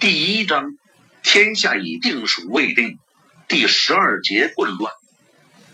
[0.00, 0.78] 第一章，
[1.22, 2.98] 天下已定属未定。
[3.48, 4.94] 第十二节，混乱。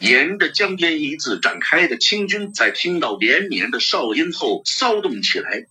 [0.01, 5.67] 沿着江边一字展开的清军，在听到连绵的哨音后骚动起来。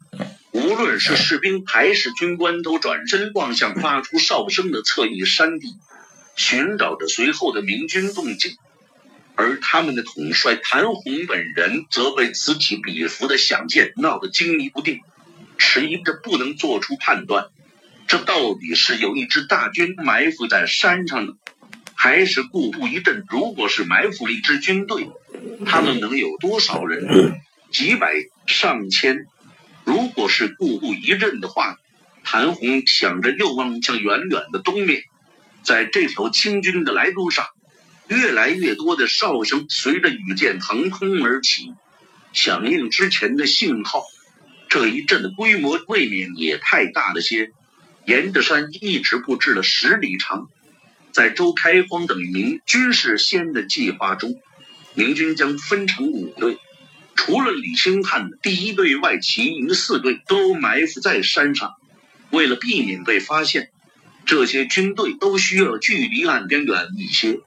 [0.53, 5.75] 无论是士兵还是军官，都转身望向发出哨声的侧翼山地，
[6.37, 8.55] 寻找着随后的明军动静。
[9.35, 15.01] 而他们的统帅谭红本人，则被此起彼伏的响箭闹得惊疑不定，
[15.57, 17.49] 迟疑着不能做出判断。
[18.07, 21.33] 这到底是有一支大军埋伏在山上呢，
[21.95, 23.25] 还是故布一阵？
[23.29, 25.09] 如果是埋伏了一支军队，
[25.65, 27.41] 他们能有多少人？
[27.71, 28.13] 几百、
[28.45, 29.25] 上千？
[29.83, 31.77] 如果是故布一阵的话，
[32.23, 35.03] 谭红想着，又望向远远的东面，
[35.63, 37.47] 在这条清军的来路上，
[38.07, 41.73] 越来越多的哨声随着羽箭腾空而起，
[42.33, 44.03] 响应之前的信号。
[44.69, 47.51] 这一阵的规模未免也太大了些。
[48.05, 50.47] 沿着山一直布置了十里长，
[51.11, 54.39] 在周开荒等名军事先的计划中，
[54.93, 56.57] 明军将分成五队，
[57.15, 61.73] 除了李兴汉的第一队外，其余四队都埋伏在山上。
[62.29, 63.71] 为了避免被发现，
[64.25, 67.39] 这些军队都需要距离岸边远一些，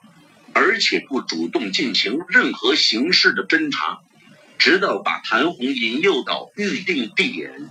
[0.52, 3.98] 而且不主动进行任何形式的侦查，
[4.58, 7.70] 直到把谭红引诱到预定地点。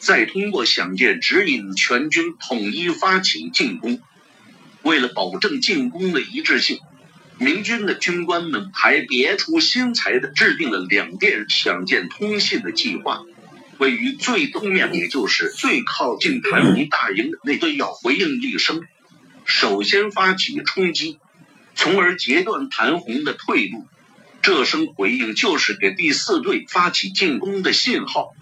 [0.00, 4.00] 再通过响箭指引全军统一发起进攻。
[4.82, 6.78] 为了保证进攻的一致性，
[7.38, 13.20] 明军的军官们还别出心裁地制定了两电响箭通信的计划。
[13.78, 18.82] 位于最东面，也就是最靠近谭红大营的那队，要回应一声，
[19.44, 21.18] 首先发起冲击，
[21.74, 23.86] 从而截断谭红的退路。
[24.42, 28.34] 这声回应就是给第四队发起进攻的信号。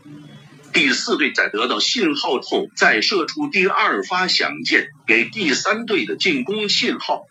[0.72, 7.26] 第四队在得到信号后，再射出第二发响箭，给第三队的进攻信号。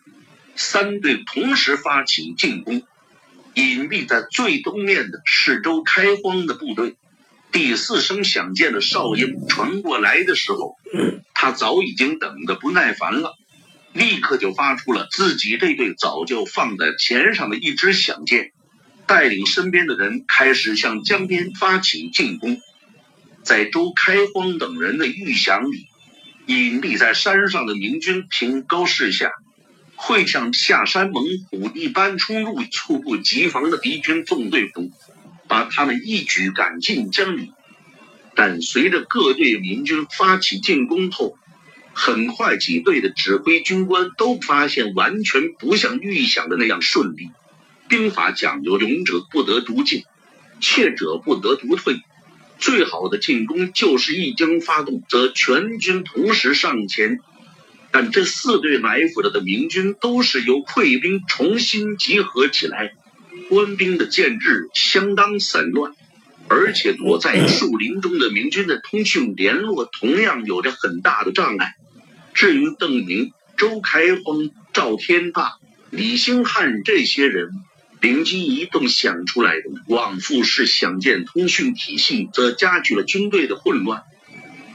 [0.54, 2.82] 三队同时发起进攻。
[3.54, 6.96] 隐蔽在最东面的是周开荒的部队。
[7.50, 10.76] 第四声响箭的哨音传过来的时候，
[11.34, 13.34] 他早已经等得不耐烦了，
[13.92, 18.52] 立刻就发出了自己这队早就放在前上的一支响箭，
[19.06, 22.60] 带领身边的人开始向江边发起进攻。
[23.42, 25.86] 在周开荒等人的预想里，
[26.46, 29.32] 隐蔽在山上的明军凭高势下，
[29.96, 34.90] 会像下山猛虎一般冲入猝不及防的敌军纵队中，
[35.46, 37.52] 把他们一举赶进江里。
[38.34, 41.36] 但随着各队明军发起进攻后，
[41.92, 47.30] 很快几队的指挥军官都发现，完全不像预想的那样顺利。
[47.88, 50.04] 兵法讲究勇者不得独进，
[50.60, 52.00] 怯者不得独退。
[52.58, 57.20] 最好的进攻就是一经发动，则全军同时上前。
[57.90, 62.92] 但这四队埋伏着的明军都是由溃兵重新集合起来，
[63.48, 65.92] 官兵的建制相当散乱，
[66.48, 71.76] 而且躲在树林中的明军的通讯联络同样有着很大的障碍。
[72.34, 75.52] 至于邓明、周开荒、赵天霸、
[75.90, 77.50] 李兴汉这些人。
[78.00, 84.02] 灵机一动想出来的往复式响箭通讯体系，则加剧了军队的混乱。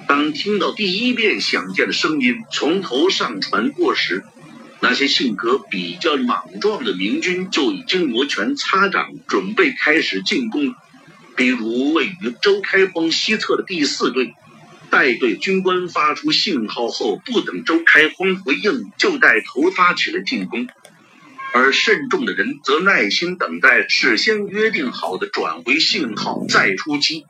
[0.07, 4.23] 当听到第一遍响箭的声音从头上传过时，
[4.81, 10.75] 那些性格比较莽撞的明军就已经摩拳擦掌，准备开始进攻。
[11.37, 14.33] 比如位于周开荒西侧的第四队，
[14.89, 20.67] 带队军官发出信号后，不等周开荒回应，就带头发起了进攻。
[21.53, 27.25] 而慎重的人则耐心等待事先约定好的转回信号再出击。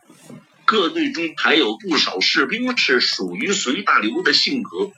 [0.64, 4.92] 各队中还有不少士兵是属于随大流的性格，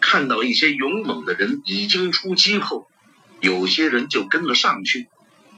[0.00, 2.88] 看到一些勇猛的人已经出击后，
[3.40, 5.06] 有些人就跟了上去，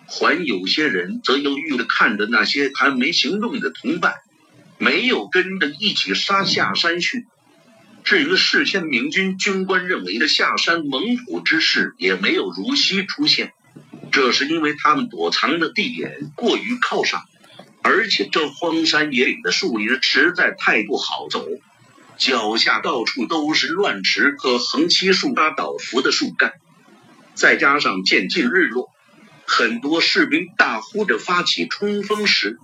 [0.07, 4.17] 还有些人则犹豫地看着那些还没行动的同伴，
[4.77, 7.27] 没有跟着一起杀下山去。
[8.07, 13.53] 至于事先明军军官认为的下山猛虎之事，也没有如期出现。
[14.13, 17.25] 这是因为他们躲藏的地点过于靠上，
[17.83, 21.49] 而且这荒山野岭的树林实在太不好走，
[22.17, 26.53] 脚下到处都是乱石和横七竖八倒伏的树干，
[27.35, 28.89] 再加上渐近日落，
[29.47, 32.57] 很多士兵大呼着发起冲锋时，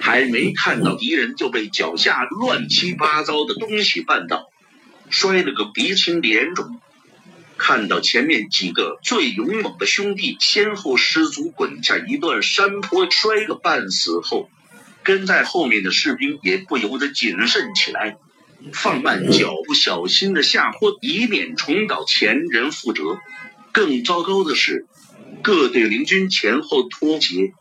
[0.00, 4.48] 还没看到敌人就被脚下乱七八糟的东西绊倒。
[5.10, 6.80] 摔了个鼻青脸肿，
[7.56, 14.48] 看到前面几个最勇猛的兄弟先后失足滚下一段山坡，摔个半死后，
[15.02, 18.16] 跟在后面的士兵也不由得谨慎起来。
[18.72, 23.18] 放慢脚步，小心的下坡，以免重蹈前人覆辙。
[23.72, 24.86] 更糟糕的是，
[25.42, 27.52] 各队明军前后脱节，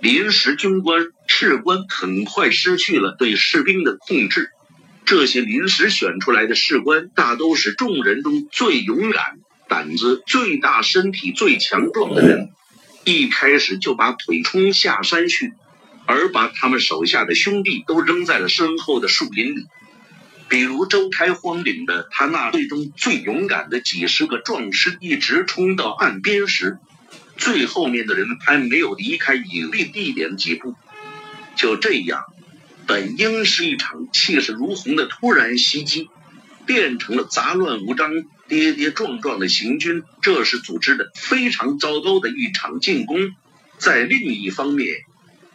[0.00, 4.50] 临时军官、士官很快失去了对士兵的控制。
[5.10, 12.50] 这些临时选出来的士官，大都是众人中最勇敢、胆子最大、身体最强壮的人。
[13.02, 15.52] 一开始就把腿冲下山去，
[16.06, 19.66] 而把他们手下的兄弟都扔在了身后的树林里。
[20.48, 26.78] 比如周开荒领的他那队中最勇敢的几十个壮士，一直冲到岸边时，
[27.36, 30.76] 最后面的人还没有离开隐蔽地点几步。
[31.56, 32.22] 就这样。
[32.90, 36.08] 本应是一场气势如虹的突然袭击，
[36.66, 38.10] 变成了杂乱无章、
[38.48, 40.02] 跌跌撞撞的行军。
[40.22, 43.30] 这是组织的非常糟糕的一场进攻。
[43.78, 44.92] 在另一方面，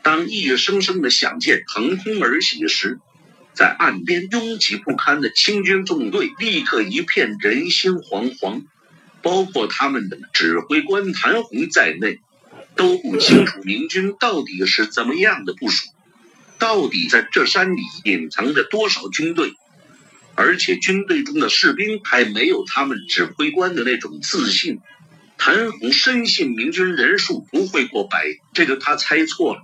[0.02, 3.00] 当一声声的响箭腾空而起时，
[3.54, 8.64] 在岸边拥挤不堪的清军纵队立刻一片人心惶惶，
[9.22, 12.22] 包括他们的指挥官谭红在内，
[12.78, 15.90] 都不清楚明军到底是怎么样的部署。
[16.60, 19.54] 到底在这山里隐藏着多少军队？
[20.36, 24.80] 而且军队中的士兵还没有他们指挥官的那种自信。
[25.38, 29.64] 谭红深信明军人数不会过百，这个他猜错了。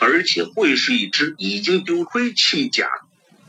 [0.00, 2.88] 而且会是一支已经丢盔弃甲、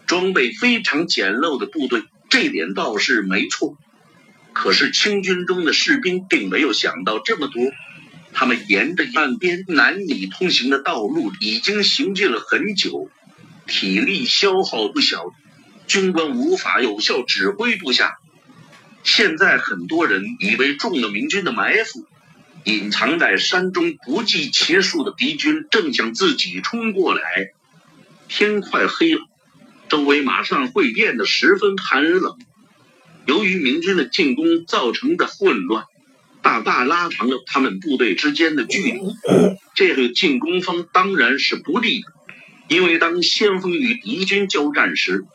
[0.08, 3.78] 装备非常简陋的部队，这点倒是没错。
[4.54, 7.62] 可是清军中的士兵并没有想到这么多。
[8.34, 13.10] 他们沿着岸边难以通行的道路已经行进了很久，
[13.68, 15.26] 体力消耗不小，
[15.88, 18.18] 军官无法有效指挥部下。
[19.04, 22.06] 现在很多人以为中了明军的埋伏，
[22.64, 27.22] 隐藏在山中不计其数的敌军正向自己冲过来。
[28.28, 29.22] 天快黑了，
[29.90, 32.38] 周围马上会变得十分寒冷。
[33.26, 35.86] 由于明军的进攻造成的混乱。
[36.54, 39.00] 大大拉长了他们部队之间的距离，
[39.74, 42.08] 这对进攻方当然是不利的。
[42.68, 45.26] 因为当先锋与敌军交战时，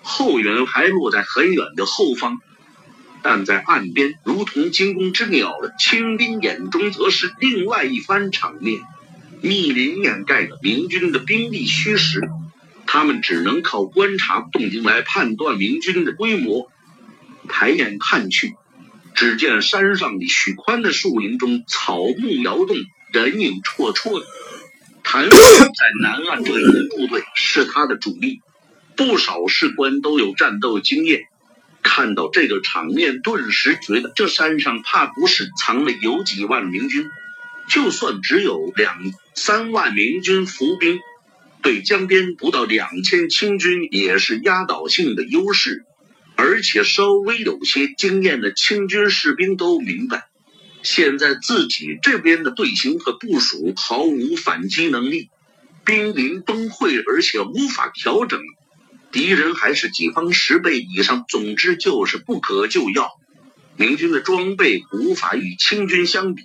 [0.00, 2.36] 后援还落在很远的后方；
[3.22, 8.80] 但在岸边如同惊弓之鸟的清兵眼中，则是另外一番场面。
[9.42, 12.22] 密林掩盖着明军的兵力虚实，
[12.86, 16.70] 他们只能靠观察动静来判断明军的规模。
[17.46, 18.54] 抬眼看去。
[19.14, 22.76] 只见山上的许宽的树林中，草木摇动，
[23.12, 24.26] 人影绰绰的。
[25.04, 28.40] 谭勇在南岸这一部队是他的主力，
[28.96, 31.22] 不少士官都有战斗经验。
[31.82, 37.10] 看到这个场面，顿时觉得这山上怕不是藏了有几万明军。
[37.68, 38.96] 就算只有两
[39.34, 41.00] 三万明军伏兵，
[41.62, 45.84] 对江边不到两千清军也是压倒性的优势。
[46.44, 50.24] 而且稍微有些经验的清军士兵都明白，
[50.82, 55.30] 现在自己这边的队形和部署毫无反击能力，
[55.84, 58.40] 濒临崩溃，而且无法调整。
[59.12, 63.08] 敌人还是己方十倍以上，总之就是不可救药。
[63.76, 66.42] 明军的装备无法与清军相比，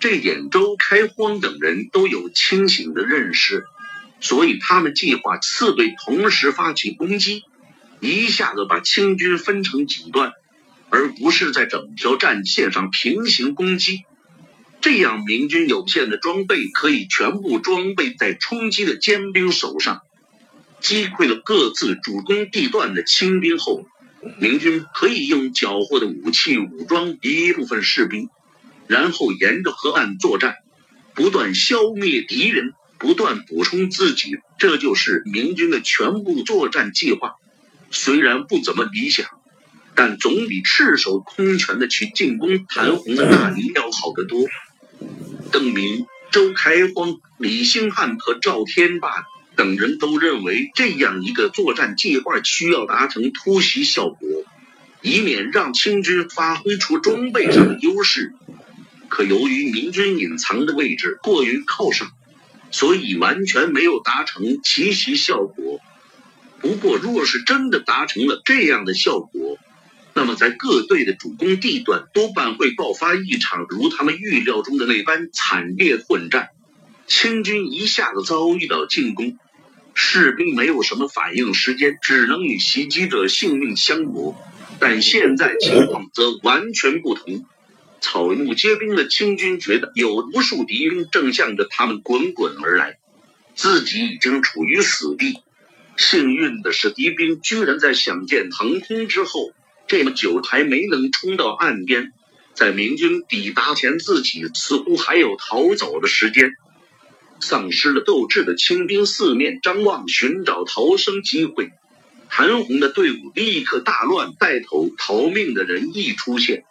[0.00, 3.66] 这点周开荒等人都有清醒的认识，
[4.20, 7.44] 所以他们计划四队同时发起攻击。
[8.02, 10.32] 一下子把清军分成几段，
[10.90, 14.02] 而不是在整条战线上平行攻击。
[14.80, 20.00] 这样，明军有限的装备可以全部装备在冲击的尖兵手上。
[20.80, 23.86] 击溃了各自主攻地段的清兵后，
[24.40, 28.28] 明军可以用缴获的武器武装一部分士兵，
[28.88, 30.56] 然后沿着河岸作战，
[31.14, 34.38] 不断消灭敌人，不断补充自己。
[34.58, 37.36] 这就是明军的全部作战计划。
[37.92, 39.26] 虽然不怎么理想，
[39.94, 44.48] 但总比赤手空拳的去进攻谭红的大营要好得多。
[45.52, 54.18] 邓明、周开荒、李兴汉和赵天霸等人都认为，这样一个作战计划需要达成突袭效果，
[55.02, 58.32] 以免让清军发挥出装备上的优势。
[59.08, 62.10] 可由于明军隐藏的位置过于靠上，
[62.70, 65.80] 所以完全没有达成奇袭效果。
[66.62, 69.58] 不过，若是真的达成了这样的效果，
[70.14, 76.50] 那么在各队的主攻地段多半会爆发一场如他们预料中的那般惨烈混战。
[77.08, 79.36] 清军一下子遭遇到进攻，
[79.92, 84.40] 士兵没有什么反应时间，只能与袭击者性命相搏。
[84.78, 87.44] 但现在情况则完全不同，
[88.00, 92.98] 草木皆兵的清军觉得有无数敌兵正向着他们滚滚而来，
[93.56, 95.40] 自己已经处于死地。
[96.02, 99.52] 幸运的是，敌兵居然在响箭腾空之后，
[99.86, 102.12] 这么久还没能冲到岸边。
[102.54, 106.50] 在明军抵达前，自己似乎还有逃走的时间。
[107.40, 111.70] 丧失了斗志的清兵四面张望，寻找逃生机会。
[112.28, 116.64] 韩红的队伍立刻大乱，带头逃命的人一出现，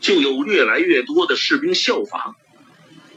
[0.00, 2.34] 就有越来越多的士兵效仿。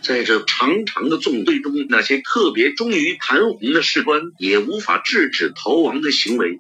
[0.01, 6.59] 在这长长的纵队中，那些特别忠于谭红的士官也无法制止逃亡的行为。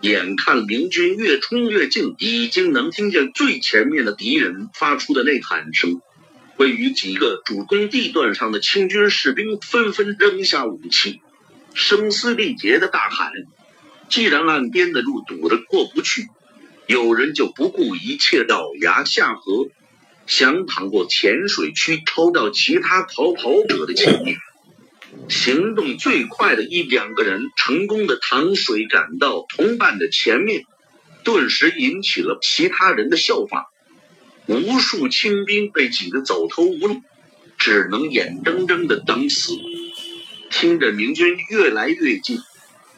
[0.00, 6.00] 眼看明军越冲越近，已经能听见最前面的敌人发出的呐喊声。
[6.56, 11.20] 位于几个主攻地段上的清军士兵纷纷扔下武器，
[11.74, 13.32] 声嘶力竭的大喊
[14.08, 16.26] ：“既然岸边的路堵得过不去，
[16.86, 19.68] 有人就不顾一切咬牙下河，
[20.26, 24.38] 想淌过浅水区，抽到其他逃跑者的前面。”
[25.28, 30.64] 行动最快的一两个人成功的淌水赶到同伴的前面，
[31.24, 33.64] 顿时引起了其他人的效仿。
[34.46, 37.00] 无数清兵被挤得走投无路，
[37.56, 39.52] 只能眼睁睁的等死。
[40.50, 42.38] 听着明军越来越近，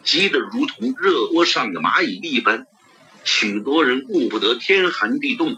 [0.03, 2.67] 急得如同热锅上的蚂蚁一般，
[3.25, 5.57] 许多人顾不得天寒地冻，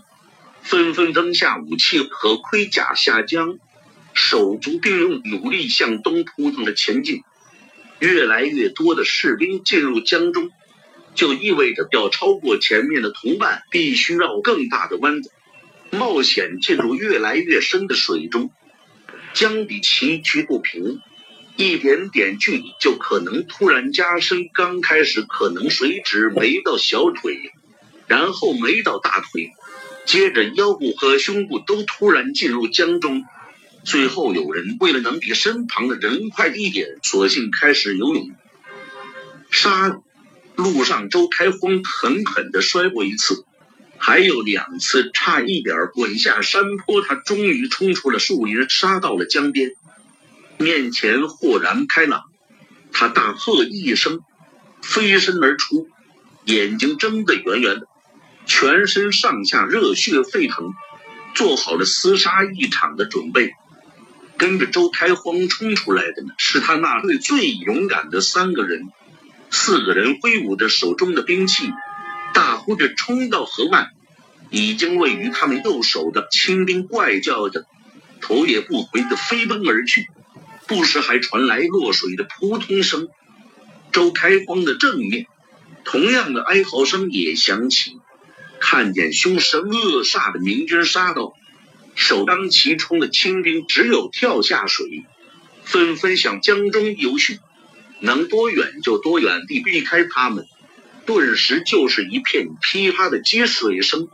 [0.63, 3.59] 纷纷扔下武器和盔甲下江，
[4.15, 7.23] 手足并用，努力向东扑腾着前进。
[7.99, 10.51] 越来越多的士兵进入江中，
[11.15, 15.31] 就意味着要超过前面的同伴，必须绕更大的弯子。
[15.91, 18.51] 冒险进入越来越深的水中，
[19.35, 21.01] 江底崎岖不平，
[21.57, 24.49] 一点点距离就可能突然加深。
[24.55, 27.53] 刚开始可能水只没到小腿，
[28.07, 29.51] 然后没到大腿，
[30.11, 33.25] 接着腰部和胸部都突然进入江中，
[33.85, 38.29] 最后有人为了能比身旁的人快一点，索性开始游泳。
[39.53, 40.01] 杀！
[40.57, 43.45] 路上周开荒狠狠地摔过一次。
[43.99, 49.77] 还有两次差一点滚下山坡，他终于冲出了树林，杀到了江边，
[50.59, 52.25] 面前豁然开朗。
[52.91, 54.19] 他大喝一声，
[54.83, 55.87] 飞身而出，
[56.47, 57.87] 眼睛睁得圆圆的，
[58.47, 60.75] 全身上下热血沸腾，
[61.35, 63.53] 做好了厮杀一场的准备。
[64.37, 68.89] 跟着周开荒冲出来的呢，是他那队最勇敢的三个人，
[69.51, 71.71] 四个人挥舞着手中的兵器。
[72.33, 73.91] 大呼着冲到河岸，
[74.51, 77.67] 已经位于他们右手的清兵怪叫着，
[78.21, 80.09] 头也不回的飞奔而去，
[80.67, 83.09] 不时还传来落水的扑通声。
[83.93, 85.27] 周开荒的正面，
[85.85, 88.00] 同样的哀嚎声也响起。
[88.61, 91.35] 看见凶神恶煞的明军杀到，
[91.97, 95.05] 首当其冲的清兵只有跳下水，
[95.65, 97.41] 纷纷向江中游去，
[98.01, 100.47] 能多远就多远地避开他们。
[101.07, 104.09] 顿时就是一片噼啪的积水声，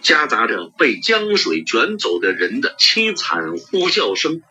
[0.00, 4.42] 夹杂着被江水卷走的人的凄惨呼叫声。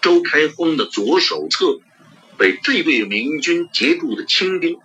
[0.00, 1.80] 周开荒的左手侧
[2.38, 4.78] 被这位明军截住的清兵，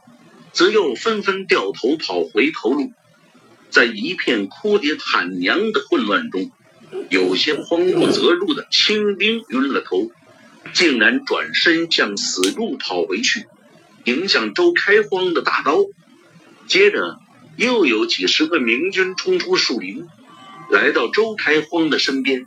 [0.52, 2.92] 则又纷纷掉头跑回头路。
[3.70, 6.52] 在一片哭爹喊娘的混乱中，
[7.10, 10.12] 有些慌不择路的清兵晕了头，
[10.74, 13.46] 竟然转身向死路跑回去，
[14.06, 15.78] 迎向周开荒的大刀。
[16.68, 17.20] 接着，
[17.58, 20.08] 又有几十个明军冲出树林，
[20.72, 22.46] 来到周开荒的身边。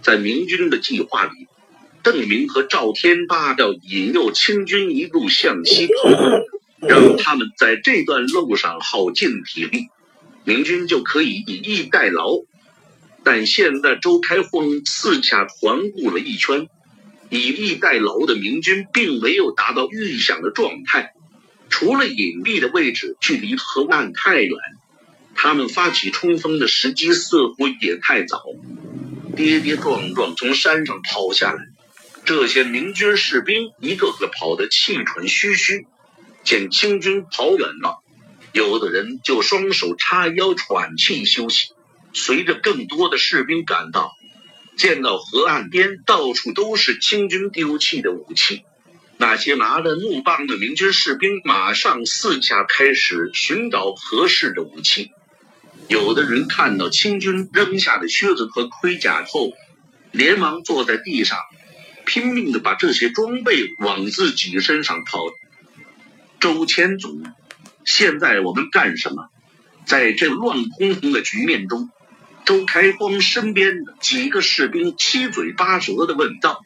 [0.00, 1.48] 在明军的计划里，
[2.02, 9.88] 邓明和赵天霸要引诱清军一路向西跑，让他们在这段路上耗尽体力，
[10.48, 12.40] 明军就可以以逸待劳。
[13.22, 16.68] 但现在周开荒四下环顾了一圈，
[17.28, 21.12] 以逸待劳的明军并没有达到预想的状态。
[21.68, 24.56] 除了隐蔽的位置距离河岸太远，
[25.34, 28.42] 他们发起冲锋的时机似乎也太早，
[29.36, 31.58] 跌跌撞撞从山上跑下来。
[32.24, 35.86] 这些明军士兵一个个跑得气喘吁吁，
[36.42, 38.02] 见清军跑远了，
[38.58, 41.68] 有的人就双手叉腰喘气休息。
[42.12, 44.16] 随着更多的士兵赶到，
[44.76, 48.64] 见到河岸边到处都是清军丢弃的武器。
[49.16, 55.12] 那些拿着木棒的明军士兵马上四下开始寻找合适的武器。
[55.86, 59.52] 有的人看到清军扔下的靴子和盔甲后，
[60.10, 61.38] 连忙坐在地上，
[62.04, 65.20] 拼命的把这些装备往自己身上套。
[66.40, 67.22] 周千祖，
[67.88, 69.30] 现在我们干什么？
[69.86, 71.88] 在这乱哄哄的局面中，
[72.44, 76.60] 周开荒身边的几个士兵七嘴八舌的问道。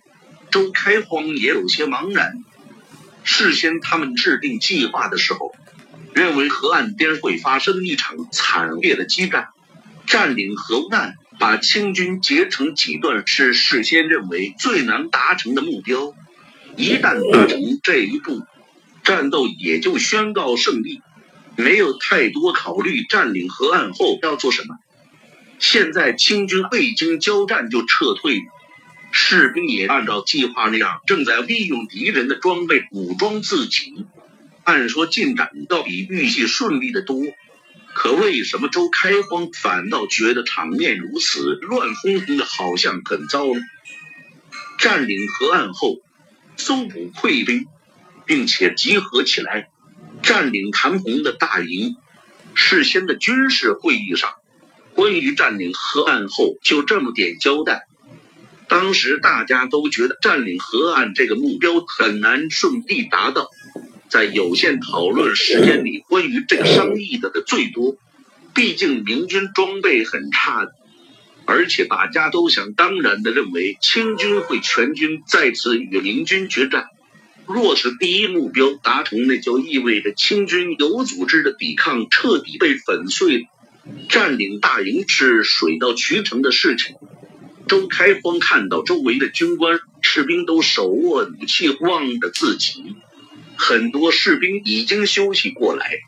[0.50, 2.42] 周开荒也有些茫然，
[3.22, 5.54] 事先他们制定计划的时候，
[6.12, 9.50] 认为河岸边会发生一场惨烈的激战，
[10.08, 16.14] 占领河岸，把清军截成几段，是事先认为最难达成的目标。
[16.76, 18.42] 一旦达成这一步，
[19.04, 21.00] 战斗也就宣告胜利，
[21.56, 24.76] 没有太多考虑占领河岸后要做什么。
[25.58, 28.42] 现在清军未经交战就撤退，
[29.12, 34.06] 士兵也按照计划那样，正在利用敌人的装备武装自己。
[34.64, 37.20] 按说进展要比预计顺利的多，
[37.94, 43.60] 可为什么周开荒反倒觉得场面如此乱哄哄的，好像很糟呢？
[44.78, 45.98] 占领河岸后。
[46.54, 47.66] 搜捕溃兵，
[48.26, 49.70] 并且集合起来，
[50.22, 51.96] 占领谭红的大营。
[52.54, 54.30] 事先的军事会议上，
[54.94, 57.86] 关于占领河岸后就这么点交代。
[58.68, 63.48] 当时大家都觉得占领河岸这个目标很难顺利达到，
[64.08, 67.96] 在有限讨论时间里，关于这个商议的的最多。
[68.54, 70.68] 毕竟明军装备很差。
[71.44, 76.86] 而且大家都想当然的认为清军会全军在此与明军决战。
[77.46, 83.48] 若是第一目标达成，那就意味着清军有组织的抵抗彻底被粉碎，
[84.08, 86.96] 占领大营是水到渠成的事情。
[87.66, 92.96] 周开荒看到周围的军官士兵都手握武器，望着自己，
[93.56, 96.00] 很多士兵已经休息过来，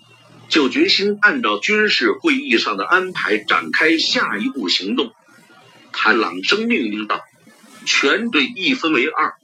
[0.49, 5.12] 就决心按照军事会议上的安排展开下一步行动。
[5.93, 7.21] 他朗声命令道
[7.87, 9.35] ：“全队一分为二，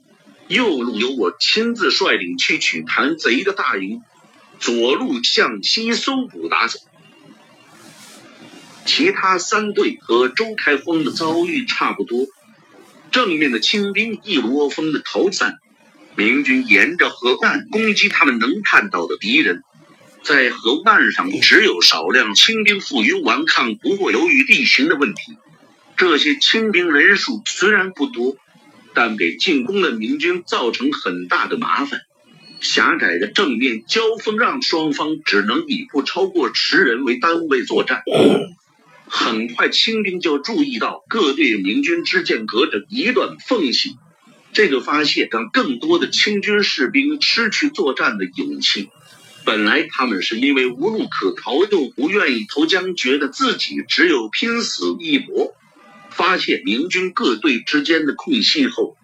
[0.51, 4.01] 右路由我亲自率领去取谭贼的大营，
[4.59, 6.77] 左路向西搜捕打走。
[8.85, 12.25] 其他三队和周开荒的遭遇差不多，
[13.11, 15.59] 正面的清兵一窝蜂的逃散，
[16.17, 19.63] 明军沿着河岸攻击他们能看到的敌人，
[20.21, 25.37] 在河岸上只有少量清兵负隅顽抗，不过由于地形的问题。”
[25.95, 28.35] 这些清兵人数虽然不多，
[28.93, 32.01] 但给进攻的明军造成很大的麻烦。
[32.59, 38.03] 狭窄的正面交锋让双方只能以不超过十人为单位作战。
[39.07, 43.95] 很快，清兵就注意到各队明军之间隔着一段缝隙。
[44.53, 48.89] 这个发现让更多的清军士兵失去作战的勇气。
[49.43, 55.55] 本来他们是因为无路可逃，又不愿意投江，觉得自己只有拼死一搏。
[56.11, 58.95] 发现明军各队之间的空隙后，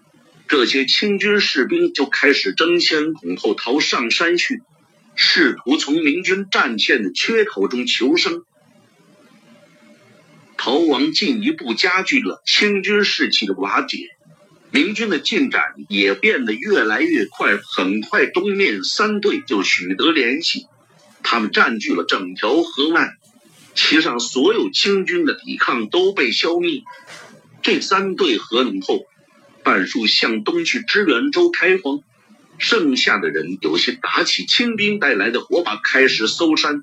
[0.47, 4.61] 这些清军士兵就开始争先恐后逃上山去，
[5.15, 8.43] 试图从明军战线的缺口中求生。
[10.57, 14.07] 逃亡进一步加剧了清军士气的瓦解，
[14.71, 17.57] 明军的进展也变得越来越快。
[17.57, 20.65] 很快，东面三队就取得联系，
[21.23, 23.16] 他们占据了整条河岸。
[23.77, 26.81] 其上所有清军的抵抗都被消灭。
[27.61, 29.05] 这三队合拢后，
[29.63, 31.99] 半数向东去支援周开荒，
[32.57, 36.81] 剩下的人有些打起清兵带来的火把开始搜山，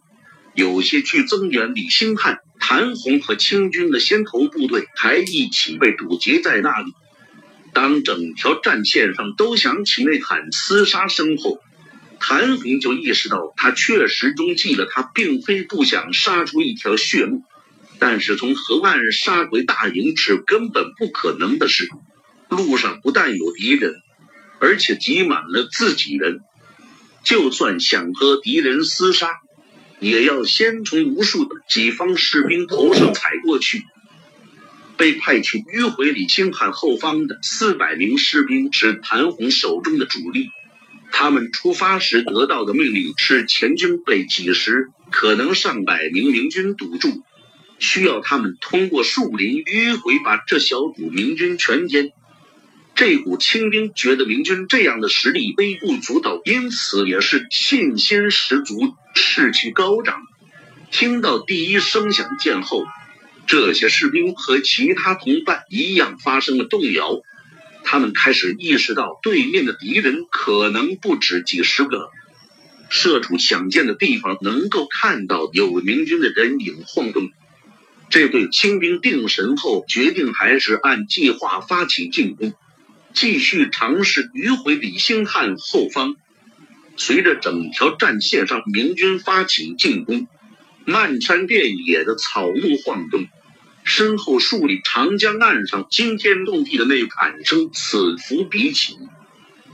[0.55, 6.93] 有些去增援李兴汉、谭红和清军的先头部队还一起被堵截在那里。
[7.73, 11.59] 当整条战线上都响起那喊厮杀声后。
[12.27, 14.87] 谭红就意识到，他确实中计了。
[14.91, 17.43] 他并非不想杀出一条血路，
[17.99, 21.87] 但是从河岸杀回大营是根本不可能的事。
[22.49, 23.97] 路上不但有敌人，
[24.59, 26.41] 而且挤满了自己人。
[27.25, 29.29] 就算想和敌人厮杀，
[30.01, 33.83] 也要先从无数的己方士兵头上踩过去。
[34.97, 40.49] 被派去迂回李清汉后方的四百名士兵是谭红手中的主力。
[41.17, 47.23] 他们出发时得到的命令是：前军被几十，可能上百名明军堵住，
[47.79, 52.11] 需要他们通过树林迂回，把这小股明军全歼。
[52.97, 60.17] 这股清兵觉得明军这样的实力微不足道，因此也是信心十足，士气高涨。
[60.91, 62.85] 听到第一声响箭后，
[63.47, 67.21] 这些士兵和其他同伴一样发生了动摇。
[67.85, 72.11] 他们开始意识到，对面的敌人可能不止几十个。
[72.91, 77.31] 射出响箭的地方，能够看到有明军的人影晃动。
[78.11, 82.53] 这对清兵定神后，决定还是按计划发起进攻，
[83.13, 86.15] 继续尝试迂回李兴汉后方。
[86.97, 90.29] 随着整条战线上明军发起进攻，
[90.85, 93.27] 漫山遍野的草木晃动。
[93.85, 98.99] 身后数里长江岸上惊天动地的那一喊声此伏彼起，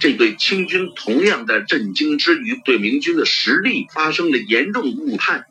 [0.00, 5.46] 这对清军同样在震惊之余，对明军的实力发生了严重误判，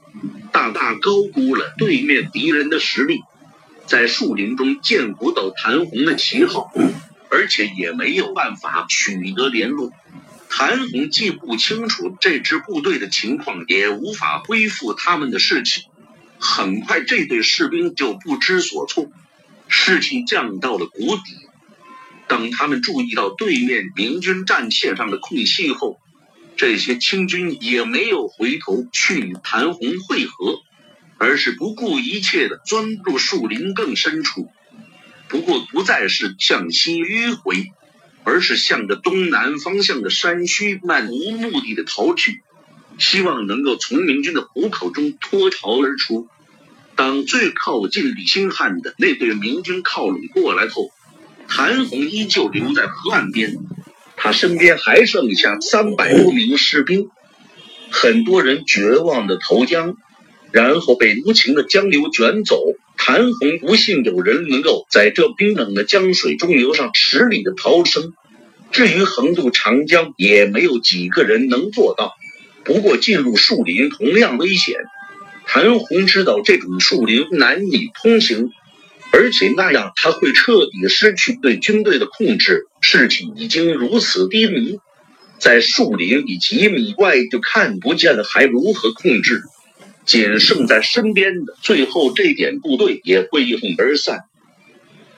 [0.52, 3.22] 大大高估了对面敌人的实力，
[3.88, 6.70] 在树林中见不到谭红的旗号，
[7.32, 9.92] 而且也没有办法取得联络。
[10.50, 15.86] 谭红既不清楚这支部队的情况，也无法恢复他们的士气。
[16.40, 19.12] 很快，这队士兵就不知所措，
[19.68, 21.22] 士气降到了谷底。
[22.28, 26.00] 等他们注意到对面明军战线上的空隙后，
[26.56, 30.60] 这些清军也没有回头去与谭红会合，
[31.18, 34.50] 而是不顾一切地钻入树林更深处。
[35.28, 37.72] 不过，不再是向西迂回。
[38.26, 42.44] 而是向着东南方向的山区漫无目的的逃去，
[43.00, 46.28] 希望能够从明军的虎口中脱逃而出。
[46.96, 50.92] 当最靠近李兴汉的那队明军靠拢过来后，
[51.48, 53.58] 谭红依旧留在河岸边，
[54.18, 57.10] 他身边还剩下三百多名士兵，
[57.90, 59.96] 很多人绝望的投江，
[60.52, 62.62] 然后被无情的江流卷走。
[62.98, 68.14] 谭红不信有人能够在这冰冷的江水中游上十里的逃生，
[68.74, 72.12] 至于横渡长江，也没有几个人能做到。
[72.70, 74.76] 不过进入树林同样危险，
[75.48, 78.52] 谭红知道这种树林难以通行，
[79.12, 82.68] 而且那样他会彻底失去对军队的控制。
[82.80, 84.78] 士气已经如此低迷，
[85.40, 89.42] 在树林里几米外就看不见了，还如何控制？
[90.06, 94.26] 仅剩在身边的最后这点部队也会一哄而散，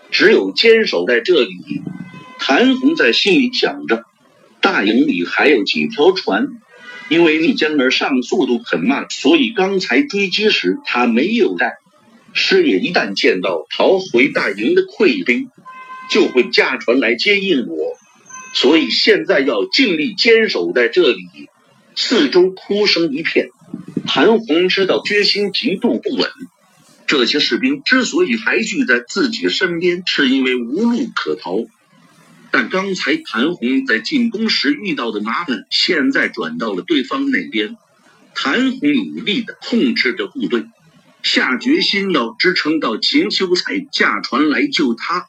[0.09, 1.51] 只有坚守在这里。
[2.39, 4.05] 谭红在心里想着，
[4.61, 6.47] 大营里还有几条船，
[7.11, 11.73] 因为逆江而上速度很慢，所以刚才追击时他没有带。
[12.33, 15.49] 师爷一旦见到逃回大营的溃兵，
[16.09, 17.97] 就会驾船来接应我，
[18.53, 21.25] 所以现在要尽力坚守在这里。
[21.97, 23.49] 四周哭声一片。
[24.07, 26.29] 韩红知道决心极度不稳，
[27.07, 31.65] 这些士兵之所以还聚在自己身边，是因为无路可逃。
[32.51, 37.77] 但刚才谭红在进攻时遇到的麻烦，现在转到了对方那边。
[38.33, 38.79] 谭红
[39.13, 40.65] 努力地控制着部队，
[41.23, 45.27] 下决心要支撑到秦秋才驾船来救他。